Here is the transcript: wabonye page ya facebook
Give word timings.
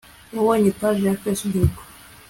wabonye 0.35 0.69
page 0.79 1.01
ya 1.07 1.13
facebook 1.23 1.73